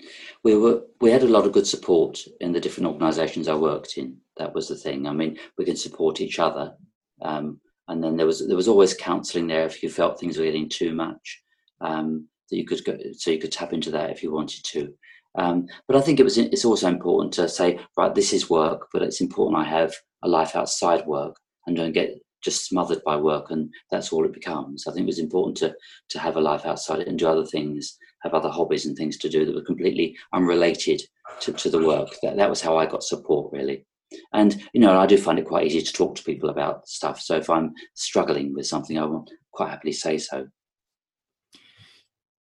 [0.44, 3.98] we were we had a lot of good support in the different organisations I worked
[3.98, 4.18] in.
[4.38, 5.08] That was the thing.
[5.08, 6.76] I mean, we can support each other,
[7.22, 10.46] um, and then there was there was always counselling there if you felt things were
[10.46, 11.42] getting too much.
[11.82, 14.94] Um, that you could go, so you could tap into that if you wanted to.
[15.36, 18.88] Um, but I think it was it's also important to say, right, this is work,
[18.94, 23.16] but it's important I have a life outside work and don't get just smothered by
[23.16, 24.88] work and that's all it becomes.
[24.88, 25.76] I think it was important to
[26.10, 29.18] to have a life outside it and do other things, have other hobbies and things
[29.18, 31.02] to do that were completely unrelated
[31.42, 32.10] to, to the work.
[32.22, 33.86] That that was how I got support really.
[34.34, 37.22] And you know, I do find it quite easy to talk to people about stuff.
[37.22, 40.48] So if I'm struggling with something, I will quite happily say so.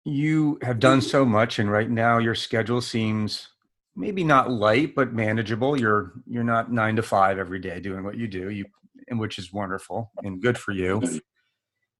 [0.03, 3.49] You have done so much, and right now your schedule seems
[3.95, 5.79] maybe not light but manageable.
[5.79, 8.49] You're you're not nine to five every day doing what you do.
[8.49, 8.65] You
[9.07, 11.01] and which is wonderful and good for you.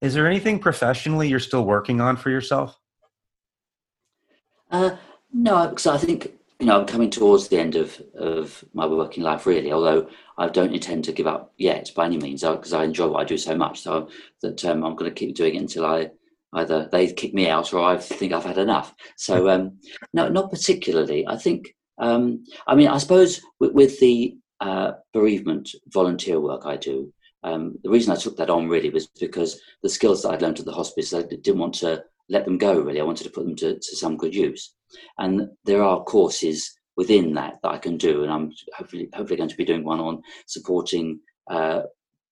[0.02, 2.76] Is there anything professionally you're still working on for yourself?
[4.70, 4.98] Uh,
[5.32, 9.24] no, because I think you know I'm coming towards the end of of my working
[9.24, 9.72] life really.
[9.72, 13.22] Although I don't intend to give up yet by any means, because I enjoy what
[13.22, 13.82] I do so much.
[13.82, 14.10] So
[14.42, 16.12] that um, I'm going to keep doing it until I
[16.54, 18.94] either they kick me out or I think I've had enough.
[19.18, 19.80] So um,
[20.14, 21.28] no, not particularly.
[21.28, 21.76] I think.
[21.98, 27.14] Um, I mean, I suppose with, with the uh, bereavement volunteer work I do.
[27.44, 30.60] Um, the reason I took that on really was because the skills that I'd learned
[30.60, 33.00] at the hospice, I didn't want to let them go really.
[33.00, 34.75] I wanted to put them to, to some good use.
[35.18, 39.50] And there are courses within that that I can do, and I'm hopefully hopefully going
[39.50, 41.20] to be doing one on supporting
[41.50, 41.82] uh,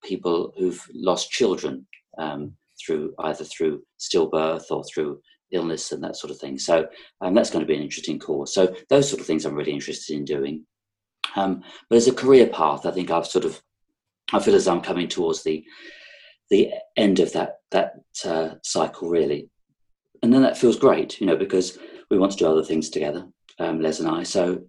[0.02, 1.86] people who've lost children
[2.18, 2.52] um,
[2.84, 5.20] through either through stillbirth or through
[5.52, 6.58] illness and that sort of thing.
[6.58, 6.86] So
[7.20, 8.54] um, that's going to be an interesting course.
[8.54, 10.66] So those sort of things I'm really interested in doing.
[11.36, 13.62] Um, but as a career path, I think I've sort of,
[14.32, 15.64] I feel as I'm coming towards the
[16.50, 19.48] the end of that that uh, cycle really,
[20.22, 21.78] and then that feels great, you know, because
[22.10, 23.26] we want to do other things together,
[23.58, 24.22] um, Les and I.
[24.22, 24.64] So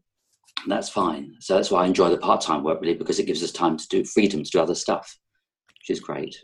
[0.68, 1.36] that's fine.
[1.40, 3.78] So that's why I enjoy the part time work really because it gives us time
[3.78, 5.18] to do freedom to do other stuff,
[5.80, 6.36] which is great.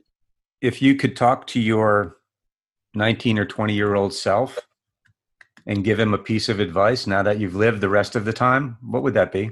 [0.61, 2.17] If you could talk to your
[2.93, 4.59] 19 or 20 year old self
[5.65, 8.33] and give him a piece of advice now that you've lived the rest of the
[8.33, 9.51] time, what would that be?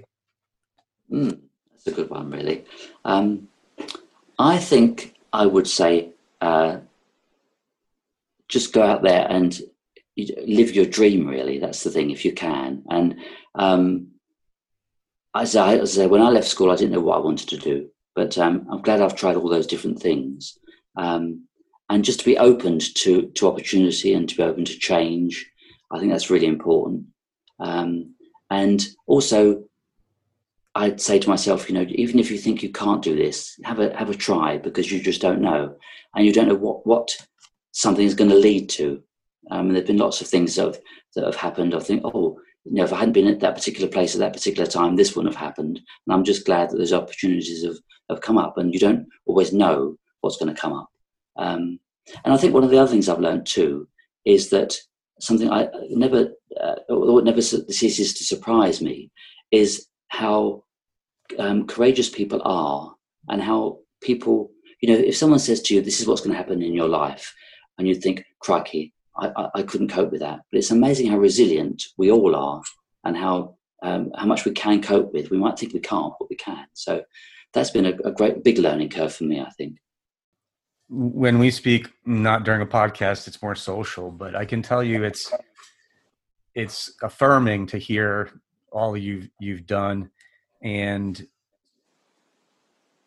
[1.11, 1.39] Mm,
[1.71, 2.65] that's a good one, really.
[3.05, 3.47] Um,
[4.37, 6.09] I think I would say
[6.41, 6.77] uh,
[8.47, 9.59] just go out there and
[10.45, 11.59] live your dream, really.
[11.59, 12.83] That's the thing, if you can.
[12.89, 13.15] And
[13.55, 14.07] um,
[15.35, 17.49] as, I, as I say, when I left school, I didn't know what I wanted
[17.49, 17.89] to do.
[18.15, 20.57] But um, I'm glad I've tried all those different things.
[20.97, 21.45] Um,
[21.89, 25.49] and just to be open to, to opportunity and to be open to change,
[25.91, 27.05] I think that's really important.
[27.59, 28.15] Um,
[28.49, 29.63] and also
[30.75, 33.79] I'd say to myself, you know, even if you think you can't do this, have
[33.79, 35.75] a have a try because you just don't know,
[36.15, 37.17] and you don't know what what
[37.71, 39.03] something is going to lead to.
[39.49, 40.79] Um, and there've been lots of things that have,
[41.15, 41.73] that have happened.
[41.73, 44.33] I think, oh, you know, if I hadn't been at that particular place at that
[44.33, 45.77] particular time, this wouldn't have happened.
[45.77, 47.77] And I'm just glad that those opportunities have,
[48.09, 50.89] have come up, and you don't always know what's going to come up.
[51.37, 51.79] Um,
[52.23, 53.87] and I think one of the other things I've learned too
[54.25, 54.75] is that
[55.19, 59.11] something I never, uh, what never ceases to surprise me
[59.51, 60.63] is how
[61.37, 62.93] um, courageous people are
[63.29, 66.37] and how people you know, if someone says to you, "This is what's going to
[66.37, 67.33] happen in your life,"
[67.77, 71.83] and you think, "Crikey, I, I, couldn't cope with that," but it's amazing how resilient
[71.97, 72.61] we all are,
[73.03, 75.29] and how um, how much we can cope with.
[75.29, 76.65] We might think we can't, but we can.
[76.73, 77.03] So
[77.53, 79.39] that's been a, a great big learning curve for me.
[79.39, 79.77] I think
[80.89, 85.03] when we speak not during a podcast it's more social but i can tell you
[85.03, 85.31] it's
[86.55, 88.31] it's affirming to hear
[88.71, 90.09] all you've you've done
[90.61, 91.27] and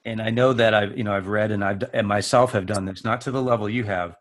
[0.04, 2.84] and I know that I've you know I've read and I've and myself have done
[2.84, 4.16] this not to the level you have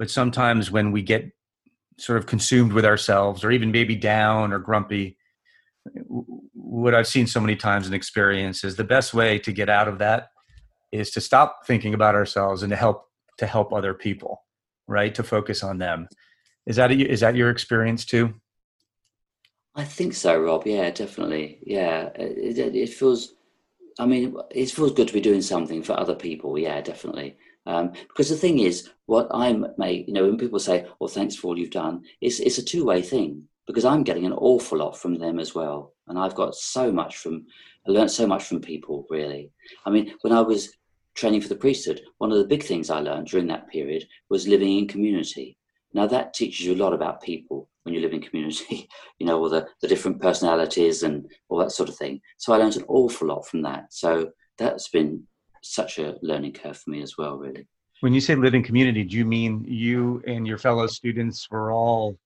[0.00, 1.30] but sometimes when we get
[1.98, 5.18] sort of consumed with ourselves or even maybe down or grumpy
[6.54, 9.88] what I've seen so many times in experience is the best way to get out
[9.88, 10.28] of that
[10.90, 14.42] is to stop thinking about ourselves and to help to help other people
[14.88, 16.08] right to focus on them
[16.66, 18.32] is that a, is that your experience too
[19.76, 20.66] I think so, Rob.
[20.66, 21.60] Yeah, definitely.
[21.62, 23.34] Yeah, it, it, it, feels.
[24.00, 26.58] I mean, it feels good to be doing something for other people.
[26.58, 27.36] Yeah, definitely.
[27.70, 31.36] Um, because the thing is, what I'm, made, you know, when people say, "Well, thanks
[31.36, 34.78] for all you've done," it's it's a two way thing because I'm getting an awful
[34.78, 37.46] lot from them as well, and I've got so much from.
[37.86, 39.06] I learned so much from people.
[39.08, 39.52] Really,
[39.86, 40.76] I mean, when I was
[41.14, 44.48] training for the priesthood, one of the big things I learned during that period was
[44.48, 45.56] living in community.
[45.92, 49.38] Now that teaches you a lot about people when you live in community, you know,
[49.38, 52.20] all the, the different personalities and all that sort of thing.
[52.38, 53.92] So I learned an awful lot from that.
[53.92, 55.26] So that's been
[55.60, 57.66] such a learning curve for me as well, really.
[58.00, 62.18] When you say living community, do you mean you and your fellow students were all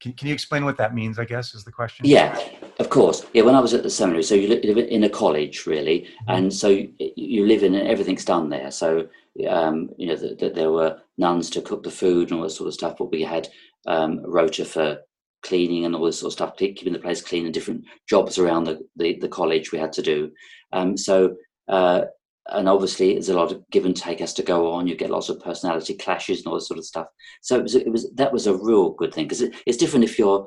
[0.00, 1.18] can, can you explain what that means?
[1.18, 2.04] I guess is the question.
[2.06, 2.38] Yeah,
[2.78, 3.24] of course.
[3.32, 6.30] Yeah, when I was at the seminary, so you live in a college, really, mm-hmm.
[6.30, 8.70] and so you, live in and everything's done there.
[8.70, 9.08] So
[9.48, 12.50] um, you know that the, there were nuns to cook the food and all that
[12.50, 13.48] sort of stuff, but we had
[13.86, 14.98] um, rota for
[15.42, 18.64] cleaning and all this sort of stuff, keeping the place clean and different jobs around
[18.64, 20.32] the, the, the college we had to do.
[20.72, 21.36] Um, so,
[21.68, 22.02] uh,
[22.48, 24.86] and obviously there's a lot of give and take has to go on.
[24.86, 27.06] You get lots of personality clashes and all this sort of stuff.
[27.42, 30.04] So it was, it was that was a real good thing because it, it's different
[30.04, 30.46] if you're,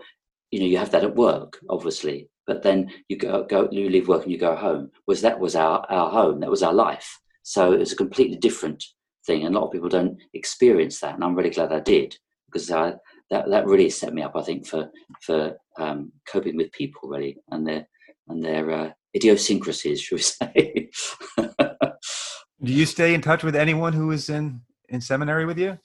[0.52, 4.08] you know, you have that at work, obviously, but then you go, go you leave
[4.08, 4.92] work and you go home.
[5.08, 7.20] Was that was our, our home, that was our life.
[7.44, 8.84] So it was a completely different
[9.26, 9.46] thing.
[9.46, 11.16] And a lot of people don't experience that.
[11.16, 12.94] And I'm really glad I did because I,
[13.30, 14.90] that that really set me up, I think, for
[15.22, 17.88] for um, coping with people really and their
[18.30, 20.90] and their uh, idiosyncrasies, should we say?
[21.38, 25.78] do you stay in touch with anyone who is in in seminary with you?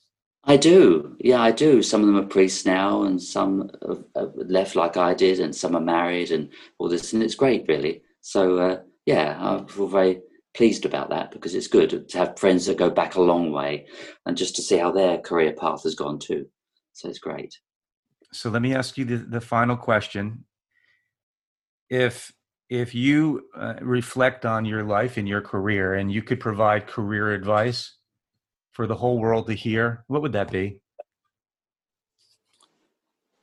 [0.45, 1.17] I do.
[1.21, 1.83] Yeah, I do.
[1.83, 3.71] Some of them are priests now, and some
[4.17, 7.13] have left like I did, and some are married, and all this.
[7.13, 8.03] And it's great, really.
[8.21, 10.21] So uh, yeah, I feel very
[10.55, 13.87] pleased about that because it's good to have friends that go back a long way,
[14.27, 16.47] and just to see how their career path has gone too.
[16.93, 17.59] So it's great.
[18.33, 20.45] So let me ask you the, the final question.
[21.89, 22.33] If
[22.73, 27.33] if you uh, reflect on your life and your career and you could provide career
[27.33, 27.99] advice
[28.71, 30.81] for the whole world to hear, what would that be?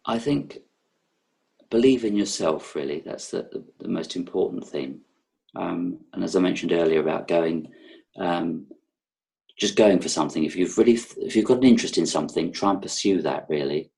[0.07, 0.57] I think
[1.69, 3.03] believe in yourself, really.
[3.05, 5.01] That's the, the, the most important thing.
[5.55, 7.71] Um, and as I mentioned earlier about going
[8.17, 8.65] um,
[9.59, 10.43] just going for something.
[10.43, 13.91] If you've really, if you've got an interest in something, try and pursue that really,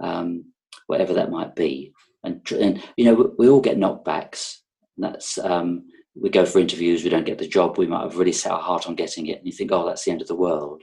[0.00, 0.44] um,
[0.86, 1.92] whatever that might be.
[2.24, 4.56] And, and you know, we, all get knockbacks.
[4.98, 7.78] that's um, we go for interviews, we don't get the job.
[7.78, 10.04] We might have really set our heart on getting it, and you think, oh, that's
[10.04, 10.82] the end of the world.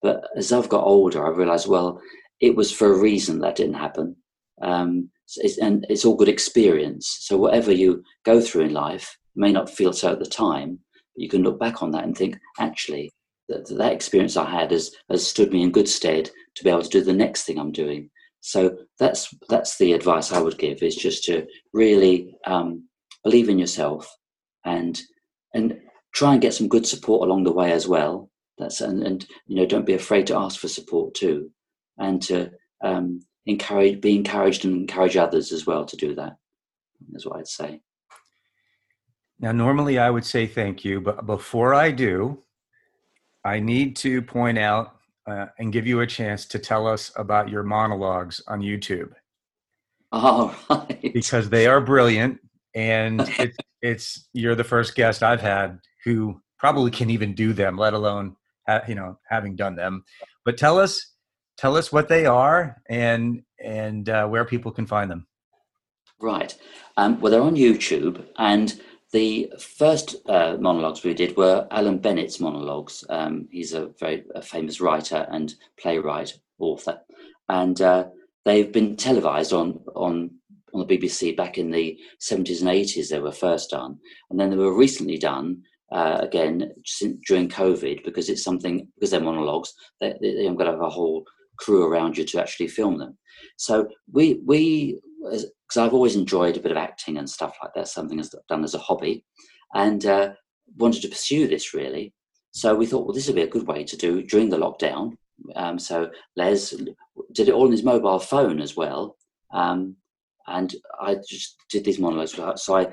[0.00, 2.00] But as I've got older, I realised, well,
[2.40, 4.16] it was for a reason that didn't happen.
[4.60, 7.18] Um, it's, and it's all good experience.
[7.20, 10.78] So whatever you go through in life, may not feel so at the time,
[11.14, 13.10] but you can look back on that and think, actually,
[13.48, 16.82] that, that experience I had has, has stood me in good stead to be able
[16.82, 18.10] to do the next thing I'm doing.
[18.42, 22.88] So that's that's the advice I would give is just to really um,
[23.22, 24.12] believe in yourself
[24.64, 25.00] and
[25.54, 25.78] and
[26.12, 28.30] try and get some good support along the way as well.
[28.58, 31.50] That's and, and you know don't be afraid to ask for support too,
[31.98, 32.50] and to
[32.82, 36.34] um, encourage be encouraged and encourage others as well to do that.
[37.12, 37.80] That's what I'd say.
[39.38, 42.42] Now, normally I would say thank you, but before I do,
[43.44, 47.48] I need to point out uh, and give you a chance to tell us about
[47.48, 49.12] your monologues on YouTube.
[50.10, 51.10] All right.
[51.14, 52.38] Because they are brilliant,
[52.74, 57.76] and it, it's you're the first guest I've had who probably can even do them,
[57.76, 58.36] let alone
[58.68, 60.04] ha- you know having done them.
[60.44, 61.14] But tell us,
[61.56, 65.26] tell us what they are and and uh, where people can find them.
[66.20, 66.54] Right.
[66.96, 68.80] Um, well, they're on YouTube, and
[69.12, 73.04] the first uh, monologues we did were Alan Bennett's monologues.
[73.10, 77.00] Um, he's a very a famous writer and playwright, author,
[77.48, 78.06] and uh,
[78.44, 80.30] they've been televised on on
[80.74, 83.10] on the BBC back in the seventies and eighties.
[83.10, 83.98] They were first done,
[84.30, 86.72] and then they were recently done uh, again
[87.26, 89.74] during COVID because it's something because they're monologues.
[90.00, 91.24] They, they, have got to have a whole
[91.58, 93.18] crew around you to actually film them.
[93.58, 95.00] So we we
[95.72, 97.88] because I've always enjoyed a bit of acting and stuff like that.
[97.88, 99.24] Something I've done as a hobby,
[99.74, 100.32] and uh,
[100.76, 102.12] wanted to pursue this really.
[102.50, 105.16] So we thought, well, this would be a good way to do during the lockdown.
[105.56, 106.74] Um, so Les
[107.32, 109.16] did it all on his mobile phone as well.
[109.54, 109.96] Um,
[110.46, 112.38] and I just did these monologues.
[112.56, 112.88] So I,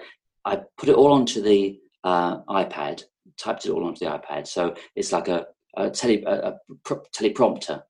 [0.45, 3.03] I put it all onto the uh, iPad,
[3.37, 4.47] typed it all onto the iPad.
[4.47, 7.81] So it's like a, a, tele, a, a teleprompter.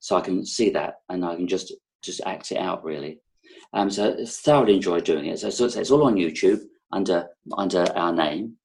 [0.00, 1.72] So I can see that and I can just
[2.02, 3.20] just act it out really.
[3.72, 5.38] Um, so thoroughly enjoyed doing it.
[5.38, 6.60] So, so it's all on YouTube
[6.92, 8.56] under under our name,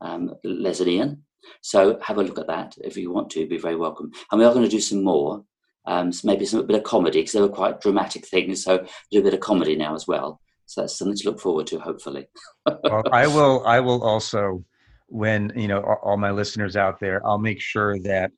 [0.00, 1.22] um, Les and Ian.
[1.60, 3.46] So have a look at that if you want to.
[3.46, 4.10] Be very welcome.
[4.30, 5.44] And we are going to do some more.
[5.88, 8.64] Um, maybe some a bit of comedy because they were quite dramatic things.
[8.64, 10.40] So do a bit of comedy now as well.
[10.66, 12.26] So that's something to look forward to, hopefully.
[12.66, 13.64] well, I will.
[13.64, 14.64] I will also,
[15.06, 18.32] when you know all my listeners out there, I'll make sure that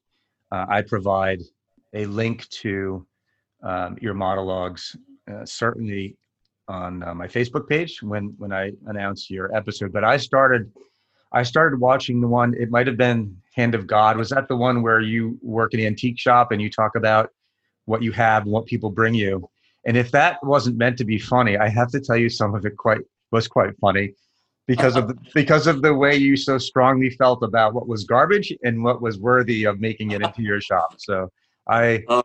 [0.53, 1.41] uh, I provide
[1.95, 3.07] a link to
[3.63, 4.95] um, your monologues,
[5.31, 6.17] uh, certainly
[6.69, 9.93] on uh, my Facebook page when when I announce your episode.
[9.93, 10.71] But I started.
[11.31, 12.55] I started watching the one.
[12.55, 14.17] It might have been Hand of God.
[14.17, 17.31] Was that the one where you work in an antique shop and you talk about
[17.85, 19.47] what you have and what people bring you?
[19.85, 22.65] And if that wasn't meant to be funny, I have to tell you some of
[22.65, 24.15] it quite was quite funny
[24.67, 28.53] because of the, because of the way you so strongly felt about what was garbage
[28.63, 30.95] and what was worthy of making it into your shop.
[30.99, 31.31] So
[31.69, 32.23] I oh.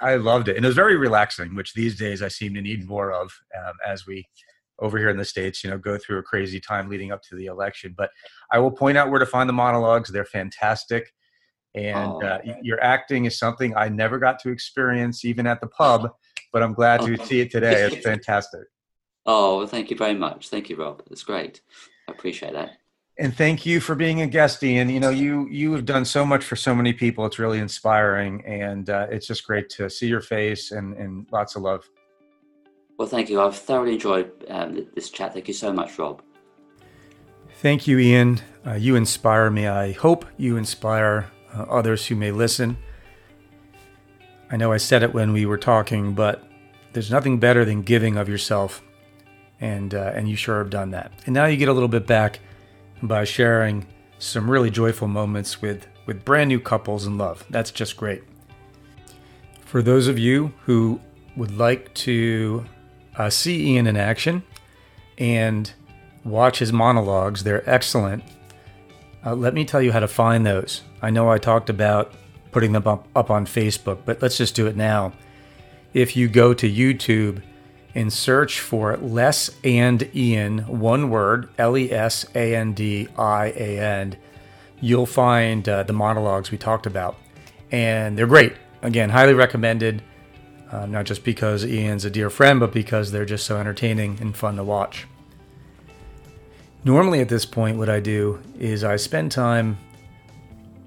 [0.00, 2.86] I loved it, and it was very relaxing, which these days I seem to need
[2.86, 4.26] more of um, as we
[4.78, 7.36] over here in the states, you know, go through a crazy time leading up to
[7.36, 7.94] the election.
[7.96, 8.10] But
[8.50, 11.12] I will point out where to find the monologues; they're fantastic
[11.74, 12.20] and oh.
[12.20, 16.10] uh, your acting is something I never got to experience even at the pub,
[16.52, 17.82] but I'm glad to see it today.
[17.84, 18.62] It's fantastic.
[19.24, 20.48] Oh, well, thank you very much.
[20.48, 21.02] Thank you, Rob.
[21.10, 21.62] It's great.
[22.08, 22.72] I appreciate that.
[23.18, 24.88] And thank you for being a guest, Ian.
[24.88, 27.26] You know, you you have done so much for so many people.
[27.26, 31.54] It's really inspiring, and uh, it's just great to see your face and, and lots
[31.54, 31.88] of love.
[32.96, 33.40] Well, thank you.
[33.40, 35.34] I've thoroughly enjoyed um, this chat.
[35.34, 36.22] Thank you so much, Rob.
[37.60, 38.40] Thank you, Ian.
[38.66, 39.66] Uh, you inspire me.
[39.66, 42.78] I hope you inspire uh, others who may listen.
[44.50, 46.44] I know I said it when we were talking, but
[46.92, 48.82] there's nothing better than giving of yourself,
[49.60, 51.12] and uh, and you sure have done that.
[51.26, 52.40] And now you get a little bit back
[53.02, 53.86] by sharing
[54.18, 57.44] some really joyful moments with with brand new couples in love.
[57.50, 58.22] That's just great.
[59.64, 61.00] For those of you who
[61.36, 62.66] would like to
[63.16, 64.42] uh, see Ian in action
[65.18, 65.72] and
[66.24, 68.22] watch his monologues, they're excellent.
[69.24, 70.82] Uh, let me tell you how to find those.
[71.00, 72.12] I know I talked about
[72.50, 75.12] putting them up, up on Facebook, but let's just do it now.
[75.94, 77.42] If you go to YouTube
[77.94, 83.46] and search for Les and Ian, one word, L E S A N D I
[83.56, 84.16] A N,
[84.80, 87.16] you'll find uh, the monologues we talked about.
[87.70, 88.54] And they're great.
[88.82, 90.02] Again, highly recommended,
[90.70, 94.36] uh, not just because Ian's a dear friend, but because they're just so entertaining and
[94.36, 95.06] fun to watch.
[96.84, 99.78] Normally, at this point, what I do is I spend time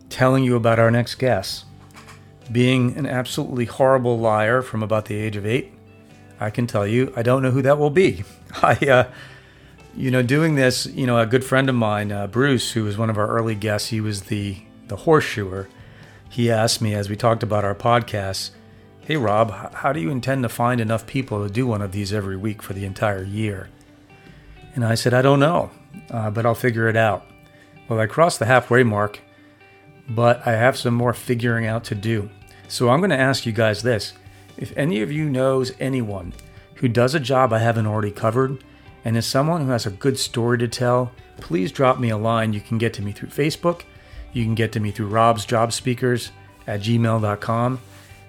[0.10, 1.66] telling you about our next guest.
[2.52, 5.74] Being an absolutely horrible liar from about the age of eight,
[6.40, 8.24] I can tell you I don't know who that will be.
[8.62, 9.12] I, uh,
[9.96, 12.98] you know, doing this, you know, a good friend of mine, uh, Bruce, who was
[12.98, 14.58] one of our early guests, he was the
[14.88, 15.68] the horseshoer.
[16.30, 18.52] He asked me as we talked about our podcast,
[19.02, 22.14] "Hey Rob, how do you intend to find enough people to do one of these
[22.14, 23.70] every week for the entire year?"
[24.76, 25.72] And I said, "I don't know
[26.10, 27.26] uh, but I'll figure it out.
[27.88, 29.20] Well, I crossed the halfway mark,
[30.10, 32.30] but I have some more figuring out to do.
[32.68, 34.14] So I'm going to ask you guys this.
[34.58, 36.34] If any of you knows anyone
[36.76, 38.64] who does a job I haven't already covered
[39.04, 42.54] and is someone who has a good story to tell, please drop me a line.
[42.54, 43.84] You can get to me through Facebook.
[44.34, 46.32] You can get to me through Rob's Job Speakers
[46.68, 47.80] at gmail.com.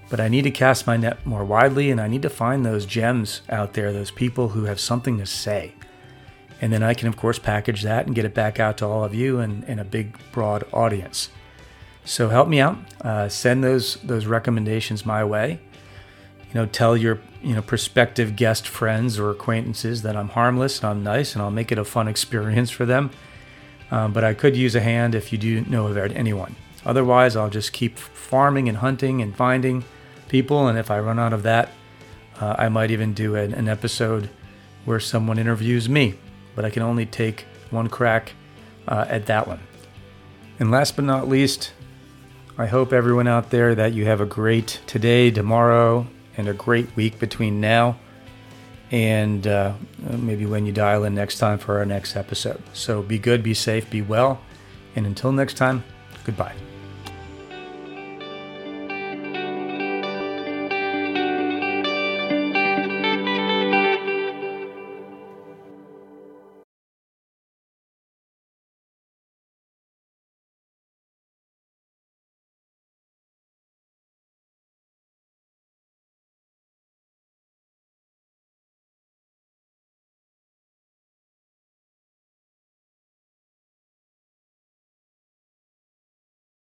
[0.08, 2.86] But I need to cast my net more widely and I need to find those
[2.86, 5.74] gems out there, those people who have something to say.
[6.60, 9.04] And then I can, of course, package that and get it back out to all
[9.04, 11.30] of you and, and a big, broad audience.
[12.04, 12.78] So help me out.
[13.00, 15.60] Uh, send those those recommendations my way.
[16.48, 20.88] You know, tell your you know prospective guest friends or acquaintances that I'm harmless and
[20.88, 23.10] I'm nice, and I'll make it a fun experience for them.
[23.90, 26.56] Um, but I could use a hand if you do know of anyone.
[26.84, 29.84] Otherwise, I'll just keep farming and hunting and finding
[30.28, 30.66] people.
[30.66, 31.70] And if I run out of that,
[32.40, 34.28] uh, I might even do an, an episode
[34.84, 36.14] where someone interviews me
[36.56, 38.32] but I can only take one crack
[38.88, 39.60] uh, at that one.
[40.58, 41.72] And last but not least,
[42.58, 46.94] I hope everyone out there that you have a great today, tomorrow, and a great
[46.96, 47.96] week between now
[48.90, 52.62] and uh, maybe when you dial in next time for our next episode.
[52.72, 54.40] So be good, be safe, be well,
[54.94, 55.82] And until next time,
[56.24, 56.54] goodbye.